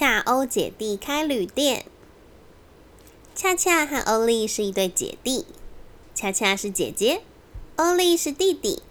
[0.00, 1.84] 恰欧姐弟开旅店。
[3.34, 5.44] 恰恰和欧丽是一对姐弟，
[6.14, 7.22] 恰恰是姐姐，
[7.74, 8.84] 欧丽是弟弟。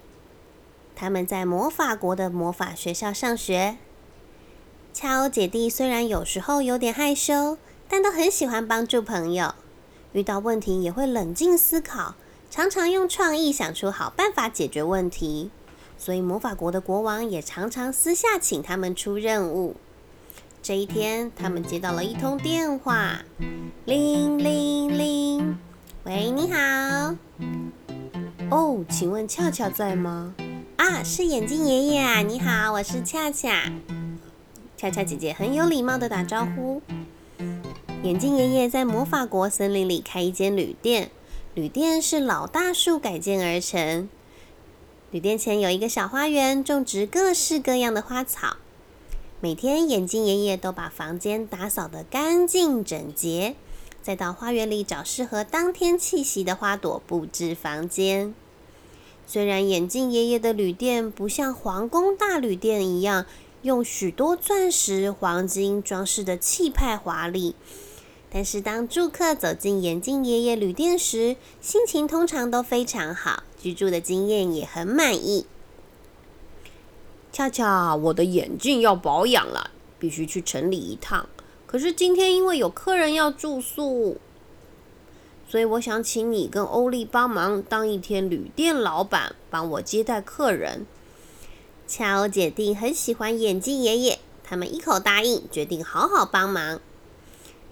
[0.98, 3.78] 他们在魔法国的魔法学校上学。
[4.92, 9.56] 恰欧姐弟虽然有时候有点害羞，但都很喜欢帮助朋友。
[10.12, 12.16] 遇到问题也会冷静思考，
[12.52, 15.52] 常常用创意想出好办法解决问题。
[15.98, 19.78] 所以魔法国的国王也常常私下请他们出任务。
[20.68, 23.22] 这一天，他们接到了一通电话，
[23.86, 25.58] 铃铃铃，
[26.04, 27.16] 喂，你好。
[28.52, 30.36] 哦，请问恰恰在吗？
[30.76, 33.72] 啊，是眼镜爷爷啊，你好，我是恰恰。
[34.76, 36.82] 恰恰姐姐很有礼貌的打招呼。
[38.04, 41.10] 眼镜爷爷在魔法国森林里开一间旅店，
[41.54, 44.10] 旅店是老大树改建而成。
[45.12, 48.58] 旅店前有一个小花园，种植各式各样的花草。
[49.40, 53.56] 每天，眼镜爷爷都把房间打扫得干净整洁，
[54.02, 58.34] 再到花园里找适合当天气息的花朵布置房间。
[59.28, 63.28] 虽然眼镜爷爷的旅店不像皇宫大旅店一样
[63.62, 67.54] 用许多钻石、黄金装饰的气派华丽，
[68.32, 73.44] 但是当住客走进眼镜爷爷旅店时，心情通常都非常好。
[73.62, 75.46] 居住的经验也很满意。
[77.38, 81.30] 恰恰，我的眼镜要保养了，必须去城里一趟。
[81.68, 84.18] 可是今天因为有客人要住宿，
[85.48, 90.88] 所以我想请你跟欧丽帮忙当一天旅店老板，帮我接待客人。
[91.86, 96.80] 恰欧姐弟很喜欢眼镜爷爷，他们一口答应，决定好好帮忙。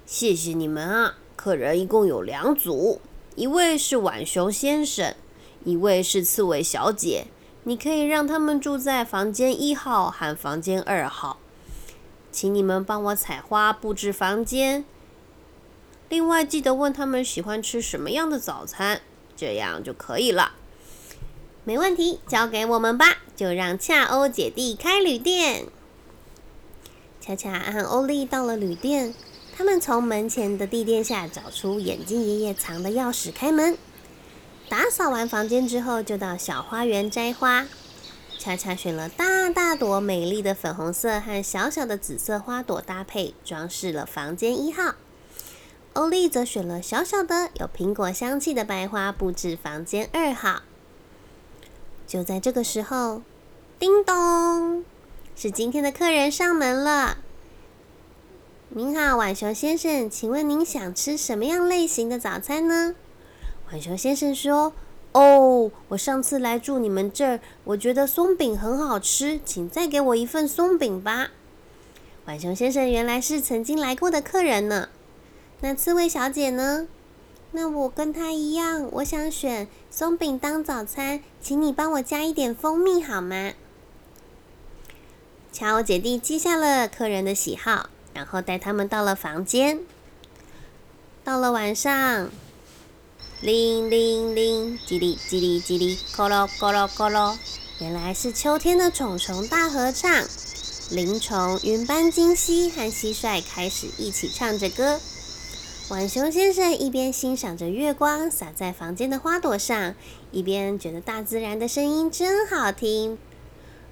[0.05, 1.17] 谢谢你们啊！
[1.35, 3.01] 客人一共有两组，
[3.35, 5.15] 一位是浣熊先生。
[5.63, 7.25] 一位是刺猬小姐，
[7.67, 11.39] 你可以让他们住在房间一号和房间二号，
[12.31, 14.85] 请你们帮我采花、布置房间。
[16.07, 19.01] 另外，记得问他们喜欢吃什么样的早餐，
[19.35, 20.51] 这样就可以了。
[21.63, 25.65] 没问题，交给我们吧，就让恰欧姐弟开旅店。
[27.19, 29.15] 恰恰和欧丽到了旅店，
[29.57, 33.75] 他们从门前的地垫下找出眼镜爷爷藏的钥匙，开门。
[34.69, 37.65] 打扫完房间之后，就到小花园摘花。
[38.37, 44.95] 恰恰选了大大朵美丽的粉红色和小小的紫色花朵搭配，装饰了房间一号。
[45.93, 50.61] 欧丽则选了小小的有苹果香气的白花，布置房间二号。
[52.05, 53.21] 就在这个时候，
[53.79, 54.83] 叮咚，
[55.35, 57.17] 是今天的客人上门了。
[58.69, 62.95] 您好，浣熊先生，请问您想吃什么样类型的早餐呢？
[63.69, 64.73] 浣熊先生说
[65.13, 71.31] ：“哦，我上次来住你们这儿，我觉得松饼很好吃，请再给我一份松饼吧。”
[72.25, 74.89] 浣熊先生原来是曾经来过的客人呢。
[75.61, 76.87] 那刺猬小姐呢？
[77.51, 83.53] 那我跟她一样，我想选松饼当早餐，请你帮我加一点蜂蜜好吗？
[85.51, 89.79] 乔姐弟记下了客人的喜好，然后带他们到了房间。
[91.23, 92.29] 到了晚上。
[93.45, 97.37] 铃铃铃，叽哩叽哩叽哩，咕噜咕噜咕噜。
[97.77, 100.11] 原来是秋天的虫虫大合唱。
[100.89, 104.99] 林虫、云斑金蜥和蟋蟀开始一起唱着歌。
[105.87, 109.93] 浣熊先生一边欣赏着月光洒在房间的花朵上，
[110.31, 113.19] 一边觉得大自然的声音真好听。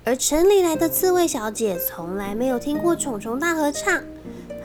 [0.05, 4.03] 而城里来的刺猬小姐从来没有听过虫虫大合唱。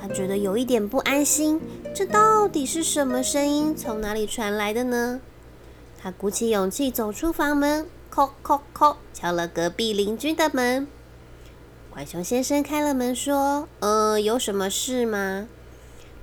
[0.01, 1.61] 她觉得有一点不安心，
[1.95, 3.75] 这到底是什么声音？
[3.77, 5.21] 从哪里传来的呢？
[5.97, 10.89] 她鼓起勇气走出房门，叩叩叩，敲了隔壁邻居的门。
[11.95, 15.47] 浣熊先生开了门，说：“呃，有什么事吗？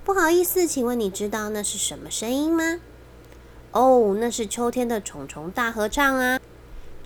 [0.04, 2.80] 不好意思，请问你知道那是什么声音吗？
[3.72, 6.38] 哦，那是秋天的虫虫大合唱啊，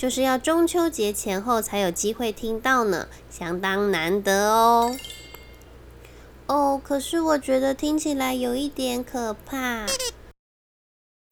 [0.01, 4.97] 就是要中秋节前后才有机会听到呢，相当难得哦。”
[6.49, 9.85] 哦，可是我觉得听起来有一点可怕。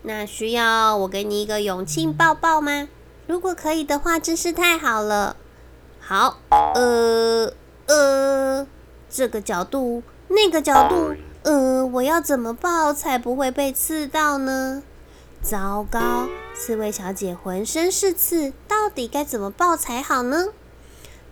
[0.05, 2.91] 那需要我给你一个勇气抱抱吗？
[3.27, 5.37] 如果可以的话，真是太好了。
[5.99, 6.37] 好，
[6.75, 7.51] 呃
[7.87, 8.67] 呃，
[9.09, 14.83] 这个角度，那个角度，呃，我要怎么抱才不会被刺到呢？
[15.41, 16.29] 糟糕，
[16.59, 20.49] 刺猬小姐浑身是刺，到底该怎么抱才好呢？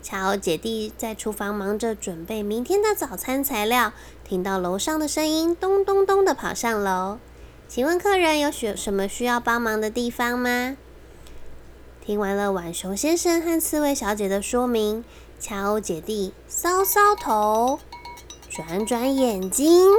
[0.00, 3.92] 乔欧姐弟在厨房忙着准备明天的早餐材料，
[4.24, 7.18] 听到楼上的声音，咚咚咚的跑上楼。
[7.68, 10.76] 请问客人有需什么需要帮忙的地方吗？
[12.00, 15.04] 听完了浣熊先生和刺猬小姐的说明，
[15.40, 17.80] 乔欧姐弟搔搔头，
[18.48, 19.90] 转转眼睛，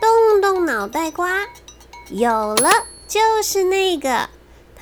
[0.00, 1.46] 动动脑袋瓜，
[2.08, 2.70] 有了，
[3.06, 4.30] 就是那个。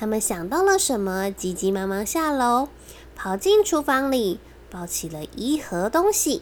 [0.03, 2.67] 他们想到了什么，急急忙忙下楼，
[3.15, 4.37] 跑进厨房里，
[4.69, 6.41] 抱起了一盒东西。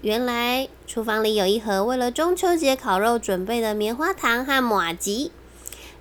[0.00, 5.30] 原来厨房里有一盒为了中秋节烤肉准备的棉花糖和马吉。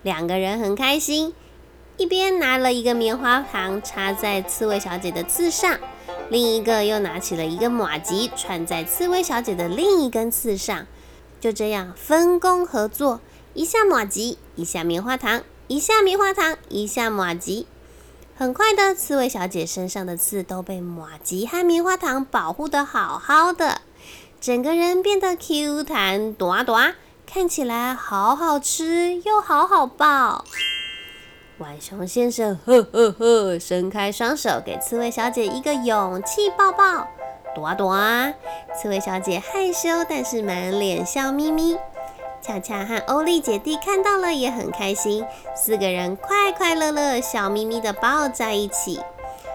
[0.01, 1.35] 两个人很开心，
[1.97, 5.77] 一边拿了一个棉花糖插在刺猬小姐的刺上，
[6.29, 10.87] 另一个又拿起了一个马吉串在刺猬小姐的另一根刺上。
[11.39, 13.21] 就这样分工合作，
[13.53, 15.43] 一下马吉，一下棉花糖。
[15.67, 17.67] 一下棉花糖，一下马吉，
[18.35, 23.79] 很快的，刺猬小姐身上的刺都被马吉和棉花糖保护的好好的，
[24.41, 26.95] 整个人变得 Q 弹短短，
[27.25, 30.43] 看起来好好吃又好好抱。
[31.57, 37.07] 浣熊先生呵呵呵，伸开双手给刺猬小姐一个勇气抱抱。
[37.55, 38.33] 短短，
[38.75, 41.77] 刺猬小姐害羞，但是满脸笑眯眯。
[42.45, 45.25] 恰恰和欧丽姐弟看到了也很开心，
[45.55, 48.99] 四个人快快乐乐、笑眯眯的抱在一起。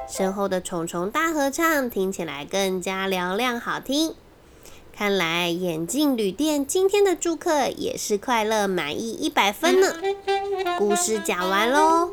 [0.08, 4.14] 身后的虫虫大合唱听起来更加嘹亮好听。
[4.96, 9.94] 看来眼镜旅店今天的住客也是快乐满意一百分呢。
[10.79, 12.11] 故事讲完喽。